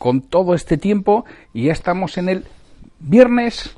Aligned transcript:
con 0.00 0.22
todo 0.22 0.54
este 0.54 0.78
tiempo 0.78 1.26
y 1.52 1.64
ya 1.64 1.72
estamos 1.72 2.16
en 2.16 2.30
el 2.30 2.46
viernes 3.00 3.76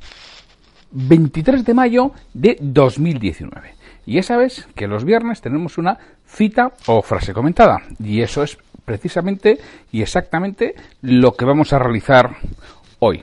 23 0.92 1.64
de 1.64 1.74
mayo 1.74 2.12
de 2.32 2.56
2019. 2.60 3.74
Y 4.06 4.14
ya 4.14 4.22
sabes 4.22 4.68
que 4.76 4.86
los 4.86 5.04
viernes 5.04 5.40
tenemos 5.40 5.78
una 5.78 5.98
cita 6.24 6.74
o 6.86 7.02
frase 7.02 7.34
comentada. 7.34 7.82
Y 7.98 8.20
eso 8.20 8.44
es 8.44 8.56
precisamente 8.84 9.58
y 9.90 10.00
exactamente 10.00 10.76
lo 11.00 11.32
que 11.34 11.44
vamos 11.44 11.72
a 11.72 11.80
realizar 11.80 12.36
hoy. 13.00 13.20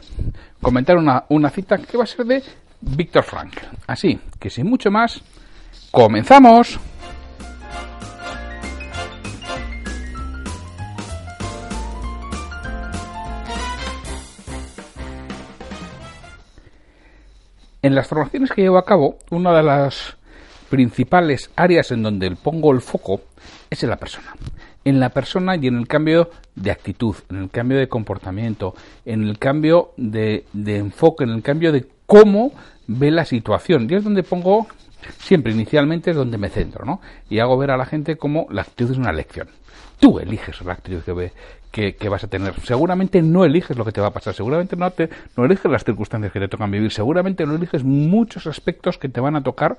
Comentar 0.62 0.98
una, 0.98 1.24
una 1.30 1.50
cita 1.52 1.78
que 1.78 1.98
va 1.98 2.04
a 2.04 2.08
ser 2.08 2.26
de 2.26 2.44
Víctor 2.82 3.24
Frank. 3.24 3.54
Así 3.88 4.20
que 4.38 4.50
sin 4.50 4.70
mucho 4.70 4.92
más, 4.92 5.22
comenzamos. 5.90 6.78
En 17.82 17.96
las 17.96 18.08
formaciones 18.08 18.52
que 18.52 18.62
llevo 18.62 18.78
a 18.78 18.84
cabo, 18.84 19.18
una 19.32 19.54
de 19.54 19.64
las 19.64 20.18
principales 20.70 21.50
áreas 21.56 21.92
en 21.92 22.04
donde 22.04 22.30
pongo 22.32 22.74
el 22.74 22.82
foco 22.82 23.22
es 23.70 23.84
en 23.84 23.90
la 23.90 23.96
persona. 23.96 24.36
En 24.84 25.00
la 25.00 25.10
persona 25.10 25.56
y 25.56 25.68
en 25.68 25.78
el 25.78 25.88
cambio 25.88 26.30
de 26.56 26.72
actitud, 26.72 27.16
en 27.30 27.38
el 27.38 27.50
cambio 27.50 27.78
de 27.78 27.88
comportamiento, 27.88 28.76
en 29.06 29.24
el 29.24 29.40
cambio 29.40 29.94
de, 29.96 30.46
enfoque, 30.54 31.24
en 31.24 31.30
el 31.30 31.42
cambio 31.42 31.72
de 31.72 31.88
cómo 32.06 32.52
ve 32.88 33.12
la 33.12 33.24
situación. 33.24 33.88
Y 33.90 33.96
es 33.96 34.04
donde 34.04 34.24
pongo, 34.24 34.68
siempre 35.20 35.54
inicialmente 35.54 36.12
es 36.12 36.18
donde 36.18 36.38
me 36.38 36.50
centro, 36.50 36.84
¿no? 36.84 37.00
Y 37.30 37.40
hago 37.40 37.58
ver 37.58 37.72
a 37.72 37.78
la 37.78 37.86
gente 37.86 38.18
cómo 38.18 38.48
la 38.50 38.64
actitud 38.64 38.92
es 38.92 38.98
una 38.98 39.14
lección. 39.14 39.48
Tú 40.00 40.20
eliges 40.20 40.62
la 40.64 40.74
actitud 40.74 41.02
que, 41.02 41.14
ve, 41.14 41.34
que, 41.72 42.10
vas 42.10 42.24
a 42.24 42.28
tener. 42.28 42.54
Seguramente 42.62 43.22
no 43.22 43.46
eliges 43.46 43.78
lo 43.78 43.86
que 43.86 43.92
te 43.92 44.02
va 44.02 44.08
a 44.08 44.14
pasar, 44.14 44.34
seguramente 44.34 44.76
no, 44.76 44.90
te, 44.92 45.10
no 45.38 45.46
eliges 45.46 45.72
las 45.72 45.84
circunstancias 45.84 46.32
que 46.32 46.40
te 46.40 46.48
tocan 46.48 46.72
vivir, 46.72 46.92
seguramente 46.92 47.46
no 47.46 47.56
eliges 47.56 47.84
muchos 47.84 48.48
aspectos 48.48 48.98
que 48.98 49.10
te 49.10 49.22
van 49.22 49.36
a 49.36 49.44
tocar 49.44 49.78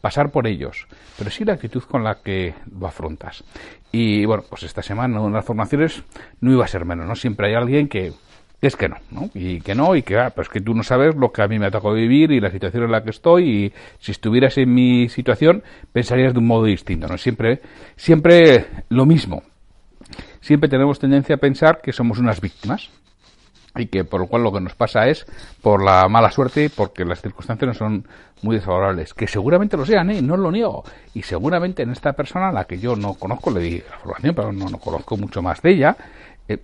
pasar 0.00 0.30
por 0.32 0.48
ellos, 0.48 0.88
pero 1.16 1.30
sí 1.30 1.44
la 1.44 1.52
actitud 1.52 1.82
con 1.84 2.02
la 2.02 2.16
que 2.22 2.54
lo 2.78 2.88
afrontas. 2.88 3.44
Y 3.92 4.24
bueno, 4.24 4.42
pues 4.48 4.64
esta 4.64 4.82
semana 4.82 5.24
en 5.24 5.32
las 5.32 5.44
formaciones 5.44 6.02
no 6.40 6.52
iba 6.52 6.64
a 6.64 6.68
ser 6.68 6.84
menos, 6.84 7.06
¿no? 7.06 7.14
Siempre 7.14 7.48
hay 7.48 7.54
alguien 7.54 7.88
que 7.88 8.12
es 8.60 8.76
que 8.76 8.88
no, 8.88 8.96
¿no? 9.10 9.30
Y 9.34 9.60
que 9.60 9.74
no, 9.74 9.94
y 9.94 10.02
que, 10.02 10.18
ah, 10.18 10.30
pues 10.34 10.48
que 10.48 10.60
tú 10.60 10.74
no 10.74 10.82
sabes 10.82 11.14
lo 11.16 11.32
que 11.32 11.42
a 11.42 11.48
mí 11.48 11.58
me 11.58 11.66
ha 11.66 11.70
tocado 11.70 11.94
vivir 11.94 12.30
y 12.32 12.40
la 12.40 12.50
situación 12.50 12.84
en 12.84 12.92
la 12.92 13.02
que 13.02 13.10
estoy, 13.10 13.48
y 13.48 13.72
si 13.98 14.12
estuvieras 14.12 14.56
en 14.58 14.72
mi 14.72 15.08
situación, 15.08 15.62
pensarías 15.92 16.32
de 16.32 16.38
un 16.38 16.46
modo 16.46 16.64
distinto, 16.64 17.06
¿no? 17.06 17.18
Siempre, 17.18 17.60
siempre 17.96 18.66
lo 18.88 19.06
mismo 19.06 19.42
siempre 20.42 20.68
tenemos 20.68 20.98
tendencia 20.98 21.36
a 21.36 21.38
pensar 21.38 21.80
que 21.80 21.92
somos 21.92 22.18
unas 22.18 22.42
víctimas 22.42 22.90
y 23.74 23.86
que 23.86 24.04
por 24.04 24.20
lo 24.20 24.26
cual 24.26 24.42
lo 24.42 24.52
que 24.52 24.60
nos 24.60 24.74
pasa 24.74 25.08
es 25.08 25.24
por 25.62 25.82
la 25.82 26.06
mala 26.08 26.30
suerte 26.30 26.68
porque 26.68 27.06
las 27.06 27.22
circunstancias 27.22 27.68
no 27.68 27.74
son 27.74 28.06
muy 28.42 28.56
desfavorables. 28.56 29.14
Que 29.14 29.26
seguramente 29.26 29.76
lo 29.76 29.86
sean 29.86 30.10
¿eh? 30.10 30.20
no 30.20 30.36
lo 30.36 30.50
niego. 30.50 30.84
Y 31.14 31.22
seguramente 31.22 31.82
en 31.82 31.90
esta 31.90 32.12
persona 32.12 32.48
a 32.48 32.52
la 32.52 32.64
que 32.64 32.78
yo 32.78 32.96
no 32.96 33.14
conozco 33.14 33.50
le 33.50 33.60
di 33.60 33.78
la 33.78 33.98
formación 33.98 34.34
pero 34.34 34.52
no, 34.52 34.68
no 34.68 34.78
conozco 34.78 35.16
mucho 35.16 35.40
más 35.40 35.62
de 35.62 35.70
ella 35.70 35.96
eh, 36.48 36.58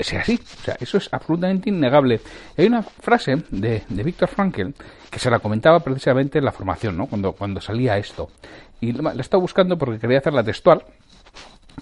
sea 0.00 0.20
así. 0.20 0.40
O 0.42 0.62
sea 0.62 0.76
eso 0.80 0.96
es 0.96 1.08
absolutamente 1.12 1.68
innegable. 1.68 2.20
Hay 2.56 2.66
una 2.66 2.82
frase 2.82 3.42
de, 3.50 3.82
de 3.86 4.02
Víctor 4.02 4.28
Frankl 4.28 4.70
que 5.10 5.18
se 5.18 5.30
la 5.30 5.40
comentaba 5.40 5.80
precisamente 5.80 6.38
en 6.38 6.44
la 6.46 6.52
formación 6.52 6.96
¿no? 6.96 7.06
cuando, 7.06 7.32
cuando 7.32 7.60
salía 7.60 7.98
esto. 7.98 8.30
Y 8.80 8.92
la 8.92 9.12
he 9.12 9.20
estado 9.20 9.40
buscando 9.40 9.76
porque 9.76 9.98
quería 9.98 10.18
hacerla 10.18 10.42
textual 10.42 10.82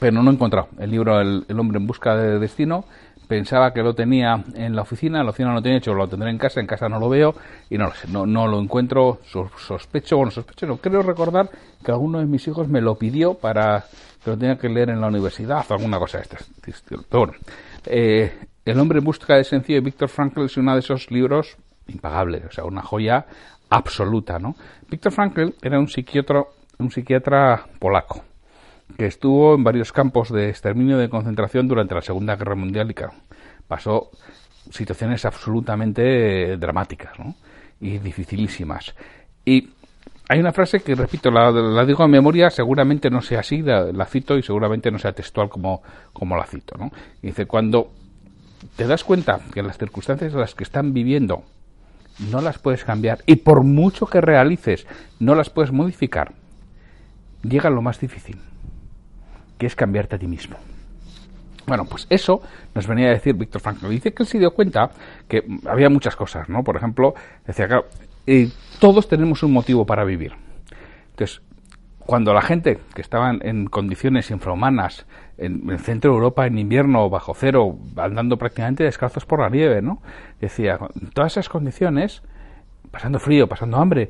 pero 0.02 0.20
no 0.20 0.28
he 0.32 0.34
encontrado 0.34 0.66
el 0.80 0.90
libro 0.90 1.20
el, 1.20 1.44
hombre 1.56 1.78
en 1.78 1.86
busca 1.86 2.16
de 2.16 2.40
destino. 2.40 2.84
Pensaba 3.28 3.72
que 3.72 3.82
lo 3.82 3.94
tenía 3.94 4.42
en 4.56 4.74
la 4.74 4.82
oficina, 4.82 5.20
en 5.20 5.26
la 5.26 5.30
oficina 5.30 5.50
no 5.50 5.54
lo 5.54 5.62
tenía 5.62 5.78
hecho, 5.78 5.94
lo 5.94 6.08
tendré 6.08 6.28
en 6.28 6.38
casa, 6.38 6.58
en 6.58 6.66
casa 6.66 6.88
no 6.88 6.98
lo 6.98 7.08
veo 7.08 7.36
y 7.70 7.78
no 7.78 7.84
lo 7.84 7.94
sé, 7.94 8.08
no, 8.08 8.26
no 8.26 8.48
lo 8.48 8.58
encuentro, 8.58 9.20
sospecho, 9.56 10.16
bueno, 10.16 10.32
sospecho, 10.32 10.66
no, 10.66 10.78
creo 10.78 11.02
recordar 11.02 11.48
que 11.84 11.92
alguno 11.92 12.18
de 12.18 12.26
mis 12.26 12.46
hijos 12.48 12.66
me 12.66 12.80
lo 12.80 12.96
pidió 12.96 13.34
para 13.34 13.84
que 14.24 14.30
lo 14.30 14.36
tenga 14.36 14.58
que 14.58 14.68
leer 14.68 14.90
en 14.90 15.00
la 15.00 15.06
universidad 15.06 15.64
o 15.68 15.74
alguna 15.74 16.00
cosa 16.00 16.18
de 16.18 16.24
estas. 16.24 16.50
Eh, 17.86 18.32
El 18.64 18.80
hombre 18.80 18.98
en 18.98 19.04
busca 19.04 19.36
de 19.36 19.44
sencillo 19.44 19.78
de 19.78 19.84
Víctor 19.84 20.08
Frankl 20.08 20.42
es 20.42 20.56
uno 20.56 20.72
de 20.72 20.80
esos 20.80 21.12
libros 21.12 21.56
impagables, 21.86 22.44
o 22.46 22.50
sea, 22.50 22.64
una 22.64 22.82
joya 22.82 23.24
absoluta, 23.70 24.40
¿no? 24.40 24.56
Víctor 24.90 25.12
Frankl 25.12 25.50
era 25.62 25.78
un 25.78 25.86
psiquiatra, 25.86 26.42
un 26.80 26.90
psiquiatra 26.90 27.66
polaco 27.78 28.24
que 28.96 29.06
estuvo 29.06 29.54
en 29.54 29.64
varios 29.64 29.92
campos 29.92 30.30
de 30.30 30.48
exterminio 30.48 30.98
de 30.98 31.08
concentración 31.08 31.68
durante 31.68 31.94
la 31.94 32.02
Segunda 32.02 32.36
Guerra 32.36 32.54
Mundial 32.54 32.90
y 32.90 32.94
pasó 33.66 34.10
situaciones 34.70 35.24
absolutamente 35.24 36.56
dramáticas 36.56 37.12
y 37.80 37.98
dificilísimas. 37.98 38.94
Y 39.44 39.70
hay 40.28 40.40
una 40.40 40.52
frase 40.52 40.80
que, 40.80 40.94
repito, 40.94 41.30
la, 41.30 41.84
digo 41.84 42.02
a 42.02 42.08
memoria, 42.08 42.50
seguramente 42.50 43.10
no 43.10 43.20
sea 43.22 43.40
así, 43.40 43.62
la, 43.62 44.06
cito 44.06 44.36
y 44.36 44.42
seguramente 44.42 44.90
no 44.90 44.98
sea 44.98 45.12
textual 45.12 45.48
como, 45.48 45.82
como 46.12 46.36
la 46.36 46.46
cito. 46.46 46.76
¿no? 46.78 46.90
dice, 47.20 47.46
cuando 47.46 47.90
te 48.76 48.86
das 48.86 49.04
cuenta 49.04 49.40
que 49.52 49.62
las 49.62 49.78
circunstancias 49.78 50.32
en 50.32 50.40
las 50.40 50.54
que 50.54 50.64
están 50.64 50.92
viviendo 50.92 51.42
no 52.30 52.40
las 52.40 52.58
puedes 52.58 52.84
cambiar 52.84 53.18
y 53.26 53.36
por 53.36 53.64
mucho 53.64 54.06
que 54.06 54.20
realices 54.20 54.86
no 55.18 55.34
las 55.34 55.50
puedes 55.50 55.72
modificar, 55.72 56.32
llega 57.42 57.70
lo 57.70 57.82
más 57.82 57.98
difícil 57.98 58.38
que 59.62 59.66
es 59.68 59.76
cambiarte 59.76 60.16
a 60.16 60.18
ti 60.18 60.26
mismo. 60.26 60.56
Bueno, 61.68 61.84
pues 61.84 62.08
eso 62.10 62.42
nos 62.74 62.88
venía 62.88 63.06
a 63.06 63.10
decir 63.10 63.34
Víctor 63.34 63.60
Frankl. 63.60 63.88
Dice 63.88 64.12
que 64.12 64.24
él 64.24 64.26
se 64.28 64.40
dio 64.40 64.50
cuenta 64.50 64.90
que 65.28 65.44
había 65.66 65.88
muchas 65.88 66.16
cosas, 66.16 66.48
¿no? 66.48 66.64
Por 66.64 66.76
ejemplo, 66.76 67.14
decía, 67.46 67.68
claro, 67.68 67.86
todos 68.80 69.06
tenemos 69.06 69.44
un 69.44 69.52
motivo 69.52 69.86
para 69.86 70.02
vivir. 70.02 70.32
Entonces, 71.10 71.42
cuando 72.00 72.34
la 72.34 72.42
gente 72.42 72.80
que 72.92 73.02
estaba 73.02 73.30
en 73.40 73.66
condiciones 73.66 74.32
infrahumanas 74.32 75.06
en 75.38 75.70
el 75.70 75.78
centro 75.78 76.10
de 76.10 76.16
Europa 76.16 76.44
en 76.44 76.58
invierno 76.58 77.08
bajo 77.08 77.32
cero, 77.32 77.78
andando 77.96 78.36
prácticamente 78.36 78.82
descalzos 78.82 79.24
por 79.26 79.38
la 79.38 79.48
nieve, 79.48 79.80
¿no? 79.80 80.02
Decía, 80.40 80.76
en 81.00 81.10
todas 81.10 81.34
esas 81.34 81.48
condiciones, 81.48 82.22
pasando 82.90 83.20
frío, 83.20 83.46
pasando 83.46 83.76
hambre, 83.76 84.08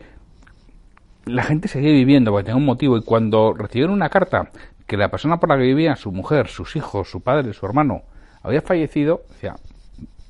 la 1.27 1.43
gente 1.43 1.69
seguía 1.69 1.93
viviendo 1.93 2.31
porque 2.31 2.44
tenía 2.44 2.56
un 2.56 2.65
motivo 2.65 2.97
y 2.97 3.03
cuando 3.03 3.53
recibieron 3.53 3.93
una 3.93 4.09
carta 4.09 4.50
que 4.87 4.96
la 4.96 5.11
persona 5.11 5.38
por 5.38 5.49
la 5.49 5.56
que 5.56 5.62
vivía, 5.62 5.96
su 5.96 6.12
mujer, 6.12 6.49
sus 6.49 6.76
hijos, 6.76 7.11
su 7.11 7.20
padre, 7.20 7.52
su 7.52 7.67
hermano, 7.67 8.02
había 8.43 8.61
fallecido, 8.61 9.23
sea, 9.40 9.56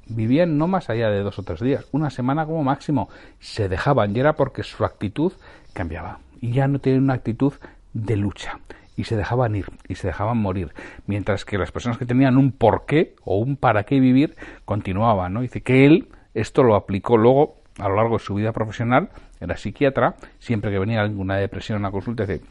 vivían 0.08 0.58
no 0.58 0.66
más 0.66 0.90
allá 0.90 1.10
de 1.10 1.22
dos 1.22 1.38
o 1.38 1.42
tres 1.42 1.60
días, 1.60 1.86
una 1.92 2.10
semana 2.10 2.46
como 2.46 2.62
máximo, 2.62 3.08
se 3.40 3.68
dejaban 3.68 4.14
y 4.14 4.20
era 4.20 4.34
porque 4.34 4.62
su 4.62 4.84
actitud 4.84 5.32
cambiaba. 5.72 6.18
Y 6.40 6.52
ya 6.52 6.68
no 6.68 6.78
tenían 6.78 7.04
una 7.04 7.14
actitud 7.14 7.54
de 7.92 8.16
lucha. 8.16 8.58
Y 8.96 9.04
se 9.04 9.16
dejaban 9.16 9.56
ir 9.56 9.66
y 9.88 9.94
se 9.94 10.08
dejaban 10.08 10.36
morir, 10.36 10.74
mientras 11.06 11.46
que 11.46 11.56
las 11.56 11.72
personas 11.72 11.96
que 11.96 12.04
tenían 12.04 12.36
un 12.36 12.52
porqué 12.52 13.14
o 13.24 13.38
un 13.38 13.56
para 13.56 13.84
qué 13.84 13.98
vivir 13.98 14.36
continuaban, 14.66 15.32
¿no? 15.32 15.40
Dice 15.40 15.62
que 15.62 15.86
él 15.86 16.08
esto 16.34 16.62
lo 16.62 16.74
aplicó 16.74 17.16
luego 17.16 17.56
a 17.78 17.88
lo 17.88 17.96
largo 17.96 18.18
de 18.18 18.24
su 18.24 18.34
vida 18.34 18.52
profesional, 18.52 19.08
era 19.40 19.56
psiquiatra, 19.56 20.14
siempre 20.38 20.70
que 20.70 20.78
venía 20.78 21.00
alguna 21.00 21.36
depresión 21.36 21.76
en 21.76 21.82
la 21.82 21.90
consulta, 21.90 22.26
dice, 22.26 22.44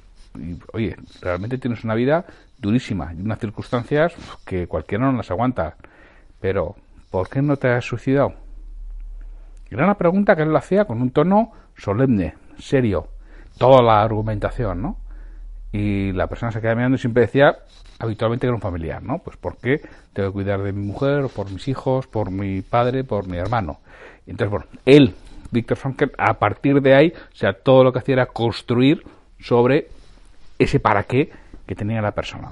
oye, 0.74 0.96
realmente 1.22 1.58
tienes 1.58 1.84
una 1.84 1.96
vida 1.96 2.26
durísima 2.58 3.14
y 3.14 3.22
unas 3.22 3.40
circunstancias 3.40 4.14
que 4.46 4.68
cualquiera 4.68 5.06
no 5.06 5.18
las 5.18 5.32
aguanta. 5.32 5.76
Pero, 6.40 6.76
¿por 7.10 7.30
qué 7.30 7.42
no 7.42 7.58
te 7.58 7.70
has 7.70 7.86
suicidado? 7.86 8.34
Era 9.70 9.86
una 9.86 9.96
pregunta 9.96 10.36
que 10.36 10.44
él 10.44 10.50
lo 10.50 10.58
hacía 10.58 10.86
con 10.86 11.02
un 11.02 11.12
tono 11.12 11.52
solemne, 11.78 12.36
serio, 12.58 13.08
toda 13.58 13.82
la 13.82 14.02
argumentación, 14.02 14.82
¿no? 14.82 14.98
Y 15.72 16.12
la 16.12 16.28
persona 16.28 16.52
se 16.52 16.60
quedaba 16.60 16.76
mirando 16.76 16.96
y 16.96 17.00
siempre 17.00 17.22
decía, 17.24 17.56
habitualmente 18.00 18.42
que 18.42 18.48
era 18.48 18.56
un 18.56 18.62
familiar, 18.62 19.02
¿no? 19.02 19.20
Pues 19.20 19.38
porque 19.38 19.82
tengo 20.12 20.30
que 20.30 20.34
cuidar 20.34 20.62
de 20.62 20.74
mi 20.74 20.86
mujer, 20.86 21.28
por 21.34 21.50
mis 21.50 21.68
hijos, 21.70 22.08
por 22.08 22.32
mi 22.32 22.62
padre, 22.62 23.04
por 23.06 23.28
mi 23.28 23.38
hermano. 23.38 23.80
entonces, 24.28 24.50
bueno, 24.50 24.66
él, 24.86 25.16
Víctor 25.52 25.78
Frankel, 25.78 26.12
a 26.18 26.34
partir 26.34 26.82
de 26.82 26.96
ahí, 26.96 27.14
o 27.16 27.36
sea, 27.36 27.54
todo 27.54 27.84
lo 27.84 27.94
que 27.94 28.00
hacía 28.00 28.14
era 28.14 28.26
construir 28.26 29.04
sobre 29.40 29.88
ese 30.64 30.80
para 30.80 31.04
qué 31.04 31.32
que 31.66 31.76
tenía 31.76 32.02
la 32.02 32.12
persona. 32.12 32.52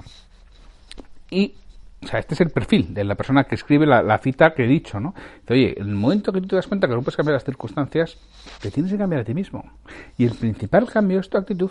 Y 1.30 1.54
o 2.02 2.06
sea, 2.06 2.18
este 2.18 2.34
es 2.34 2.40
el 2.40 2.50
perfil 2.50 2.94
de 2.94 3.04
la 3.04 3.14
persona 3.14 3.44
que 3.44 3.54
escribe 3.54 3.84
la, 3.84 4.18
cita 4.18 4.54
que 4.54 4.64
he 4.64 4.66
dicho, 4.66 4.98
¿no? 5.00 5.14
oye, 5.48 5.74
en 5.78 5.88
el 5.88 5.94
momento 5.94 6.32
que 6.32 6.40
tú 6.40 6.48
te 6.48 6.56
das 6.56 6.66
cuenta 6.66 6.88
que 6.88 6.94
no 6.94 7.02
puedes 7.02 7.16
cambiar 7.16 7.34
las 7.34 7.44
circunstancias, 7.44 8.16
te 8.60 8.70
tienes 8.70 8.90
que 8.90 8.98
cambiar 8.98 9.20
a 9.20 9.24
ti 9.24 9.34
mismo. 9.34 9.70
Y 10.16 10.24
el 10.24 10.32
principal 10.32 10.86
cambio 10.90 11.20
es 11.20 11.28
tu 11.28 11.36
actitud. 11.36 11.70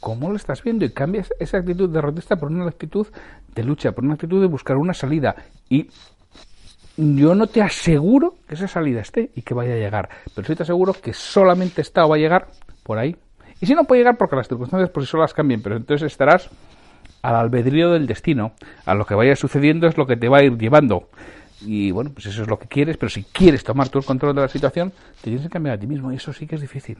¿Cómo 0.00 0.30
lo 0.30 0.36
estás 0.36 0.62
viendo? 0.64 0.84
Y 0.84 0.90
cambias 0.90 1.32
esa 1.38 1.58
actitud 1.58 1.88
derrotista 1.88 2.36
por 2.36 2.50
una 2.50 2.66
actitud 2.66 3.06
de 3.54 3.64
lucha, 3.64 3.92
por 3.92 4.04
una 4.04 4.14
actitud 4.14 4.40
de 4.40 4.48
buscar 4.48 4.76
una 4.76 4.94
salida. 4.94 5.36
Y 5.68 5.90
yo 6.96 7.34
no 7.34 7.46
te 7.46 7.62
aseguro 7.62 8.34
que 8.48 8.54
esa 8.54 8.66
salida 8.66 9.00
esté 9.00 9.30
y 9.34 9.42
que 9.42 9.54
vaya 9.54 9.74
a 9.74 9.78
llegar, 9.78 10.08
pero 10.34 10.46
sí 10.46 10.56
te 10.56 10.64
aseguro 10.64 10.92
que 10.92 11.12
solamente 11.12 11.82
está 11.82 12.04
o 12.04 12.08
va 12.08 12.16
a 12.16 12.18
llegar 12.18 12.48
por 12.82 12.98
ahí. 12.98 13.16
Y 13.60 13.66
si 13.66 13.74
no 13.74 13.84
puede 13.84 14.00
llegar 14.00 14.16
porque 14.16 14.36
las 14.36 14.48
circunstancias 14.48 14.90
por 14.90 15.04
sí 15.04 15.10
solas 15.10 15.32
cambien, 15.32 15.62
pero 15.62 15.76
entonces 15.76 16.10
estarás 16.10 16.50
al 17.22 17.34
albedrío 17.34 17.90
del 17.90 18.06
destino. 18.06 18.52
A 18.84 18.94
lo 18.94 19.06
que 19.06 19.14
vaya 19.14 19.34
sucediendo 19.36 19.86
es 19.86 19.96
lo 19.96 20.06
que 20.06 20.16
te 20.16 20.28
va 20.28 20.38
a 20.38 20.44
ir 20.44 20.56
llevando. 20.58 21.08
Y 21.62 21.90
bueno, 21.90 22.10
pues 22.12 22.26
eso 22.26 22.42
es 22.42 22.48
lo 22.48 22.58
que 22.58 22.68
quieres, 22.68 22.96
pero 22.96 23.10
si 23.10 23.24
quieres 23.24 23.64
tomar 23.64 23.88
tu 23.88 24.02
control 24.02 24.34
de 24.34 24.42
la 24.42 24.48
situación, 24.48 24.92
te 25.16 25.30
tienes 25.30 25.42
que 25.42 25.48
cambiar 25.48 25.76
a 25.76 25.80
ti 25.80 25.86
mismo 25.86 26.12
y 26.12 26.16
eso 26.16 26.32
sí 26.32 26.46
que 26.46 26.56
es 26.56 26.60
difícil. 26.60 26.98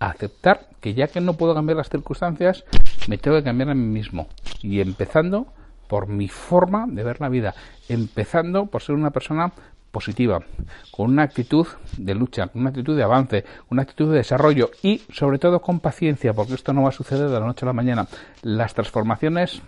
Aceptar 0.00 0.66
que 0.80 0.94
ya 0.94 1.06
que 1.06 1.20
no 1.20 1.34
puedo 1.34 1.54
cambiar 1.54 1.76
las 1.76 1.88
circunstancias, 1.88 2.64
me 3.06 3.18
tengo 3.18 3.36
que 3.36 3.44
cambiar 3.44 3.70
a 3.70 3.74
mí 3.74 3.86
mismo. 3.86 4.28
Y 4.62 4.80
empezando 4.80 5.46
por 5.88 6.08
mi 6.08 6.28
forma 6.28 6.86
de 6.88 7.04
ver 7.04 7.20
la 7.20 7.28
vida, 7.28 7.54
empezando 7.88 8.66
por 8.66 8.82
ser 8.82 8.94
una 8.94 9.10
persona 9.10 9.52
positiva, 9.90 10.40
con 10.90 11.10
una 11.10 11.22
actitud 11.22 11.66
de 11.96 12.14
lucha, 12.14 12.50
una 12.54 12.70
actitud 12.70 12.96
de 12.96 13.02
avance, 13.02 13.44
una 13.70 13.82
actitud 13.82 14.10
de 14.10 14.18
desarrollo 14.18 14.70
y 14.82 14.98
sobre 15.12 15.38
todo 15.38 15.60
con 15.60 15.80
paciencia, 15.80 16.32
porque 16.32 16.54
esto 16.54 16.72
no 16.72 16.82
va 16.82 16.90
a 16.90 16.92
suceder 16.92 17.28
de 17.28 17.40
la 17.40 17.46
noche 17.46 17.64
a 17.64 17.66
la 17.66 17.72
mañana. 17.72 18.06
Las 18.42 18.74
transformaciones, 18.74 19.62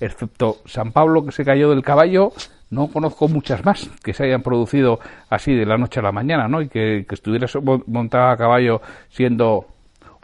excepto 0.00 0.58
San 0.66 0.92
Pablo 0.92 1.24
que 1.24 1.32
se 1.32 1.44
cayó 1.44 1.70
del 1.70 1.82
caballo, 1.82 2.32
no 2.70 2.88
conozco 2.88 3.28
muchas 3.28 3.64
más 3.64 3.90
que 4.02 4.14
se 4.14 4.24
hayan 4.24 4.42
producido 4.42 4.98
así 5.28 5.54
de 5.54 5.66
la 5.66 5.76
noche 5.76 6.00
a 6.00 6.02
la 6.02 6.12
mañana, 6.12 6.48
¿no? 6.48 6.62
Y 6.62 6.68
que, 6.68 7.06
estuviera 7.10 7.46
montado 7.86 8.30
a 8.30 8.36
caballo 8.36 8.80
siendo 9.10 9.66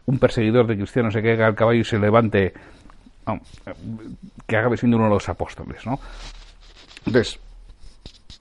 un 0.07 0.19
perseguidor 0.19 0.67
de 0.67 0.77
cristianos 0.77 1.13
se 1.13 1.23
caiga 1.23 1.47
al 1.47 1.55
caballo 1.55 1.81
y 1.81 1.85
se 1.85 1.99
levante, 1.99 2.55
que 4.47 4.57
acabe 4.57 4.79
siendo 4.79 4.97
uno 4.97 5.07
de 5.07 5.13
los 5.13 5.29
apóstoles, 5.29 5.85
¿no? 5.85 6.01
Entonces, 7.05 7.39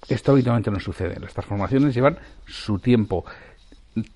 esto 0.09 0.31
habitualmente 0.31 0.71
no 0.71 0.79
sucede. 0.79 1.19
Las 1.19 1.33
transformaciones 1.33 1.93
llevan 1.93 2.17
su 2.45 2.79
tiempo. 2.79 3.25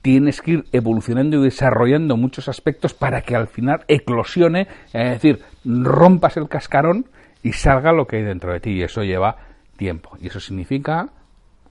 Tienes 0.02 0.42
que 0.42 0.52
ir 0.52 0.66
evolucionando 0.72 1.38
y 1.38 1.44
desarrollando 1.44 2.16
muchos 2.16 2.48
aspectos 2.48 2.94
para 2.94 3.22
que 3.22 3.36
al 3.36 3.48
final 3.48 3.84
eclosione, 3.88 4.68
es 4.94 5.22
decir, 5.22 5.42
rompas 5.66 6.38
el 6.38 6.48
cascarón 6.48 7.06
y 7.44 7.54
salga 7.54 7.92
lo 7.92 8.06
que 8.06 8.18
hay 8.18 8.24
dentro 8.24 8.54
de 8.54 8.60
ti. 8.60 8.72
Y 8.72 8.84
eso 8.84 9.04
lleva 9.04 9.38
tiempo. 9.76 10.18
Y 10.22 10.28
eso 10.28 10.40
significa 10.40 11.10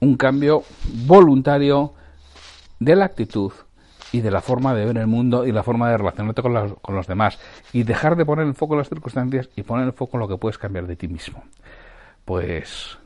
un 0.01 0.17
cambio 0.17 0.63
voluntario 1.05 1.93
de 2.79 2.95
la 2.95 3.05
actitud 3.05 3.53
y 4.11 4.21
de 4.21 4.31
la 4.31 4.41
forma 4.41 4.73
de 4.73 4.85
ver 4.85 4.97
el 4.97 5.07
mundo 5.07 5.45
y 5.45 5.51
la 5.51 5.63
forma 5.63 5.89
de 5.89 5.97
relacionarte 5.97 6.41
con 6.41 6.53
los, 6.53 6.73
con 6.81 6.95
los 6.95 7.07
demás. 7.07 7.39
Y 7.71 7.83
dejar 7.83 8.17
de 8.17 8.25
poner 8.25 8.45
el 8.45 8.53
foco 8.53 8.73
en 8.73 8.79
las 8.79 8.89
circunstancias 8.89 9.49
y 9.55 9.63
poner 9.63 9.85
el 9.85 9.93
foco 9.93 10.17
en 10.17 10.21
lo 10.21 10.27
que 10.27 10.37
puedes 10.37 10.57
cambiar 10.57 10.85
de 10.85 10.95
ti 10.95 11.07
mismo. 11.07 11.43
Pues 12.25 12.97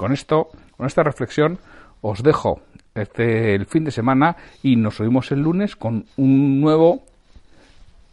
con 0.00 0.14
esto, 0.14 0.48
con 0.78 0.86
esta 0.86 1.02
reflexión, 1.02 1.58
os 2.00 2.22
dejo 2.22 2.62
este 2.94 3.54
el 3.54 3.66
fin 3.66 3.84
de 3.84 3.90
semana 3.90 4.34
y 4.62 4.76
nos 4.76 4.98
oímos 4.98 5.30
el 5.30 5.42
lunes 5.42 5.76
con 5.76 6.06
un 6.16 6.58
nuevo 6.58 7.02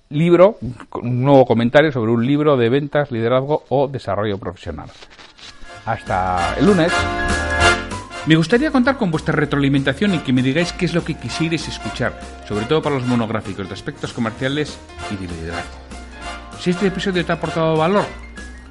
libro, 0.10 0.57
un 1.01 1.24
nuevo 1.24 1.45
comentario 1.45 1.89
sobre 1.94 2.12
un 2.12 2.28
libro 2.28 2.57
de 2.57 2.68
ventas, 2.68 3.10
liderazgo 3.10 3.63
o 3.69 3.88
desarrollo 3.88 4.38
profesional. 4.38 4.89
Hasta 5.86 6.57
el 6.60 6.66
lunes. 6.66 6.92
Me 8.25 8.36
gustaría 8.36 8.69
contar 8.69 8.98
con 8.98 9.10
vuestra 9.10 9.33
retroalimentación 9.33 10.13
y 10.13 10.19
que 10.19 10.33
me 10.33 10.42
digáis 10.42 10.74
qué 10.74 10.88
es 10.88 10.94
lo 10.94 11.06
que 11.06 11.13
quisierais 11.13 11.69
escuchar, 11.69 12.19
sobre 12.50 12.66
todo 12.66 12.81
para 12.81 12.95
los 12.95 13.07
monográficos 13.07 13.66
de 13.66 13.74
aspectos 13.74 14.12
comerciales 14.12 14.78
y 15.10 15.16
de 15.16 15.33
liderazgo. 15.33 15.78
Si 16.60 16.72
este 16.72 16.88
episodio 16.88 17.25
te 17.25 17.31
ha 17.31 17.36
aportado 17.36 17.78
valor, 17.78 18.04